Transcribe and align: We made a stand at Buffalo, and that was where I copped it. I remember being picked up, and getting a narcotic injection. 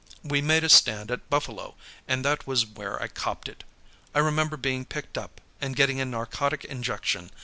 We 0.23 0.41
made 0.41 0.63
a 0.63 0.67
stand 0.69 1.11
at 1.11 1.29
Buffalo, 1.29 1.75
and 2.07 2.25
that 2.25 2.47
was 2.47 2.65
where 2.65 2.99
I 2.99 3.07
copped 3.07 3.47
it. 3.47 3.63
I 4.15 4.17
remember 4.17 4.57
being 4.57 4.83
picked 4.83 5.15
up, 5.15 5.39
and 5.61 5.75
getting 5.75 6.01
a 6.01 6.05
narcotic 6.05 6.65
injection. 6.65 7.29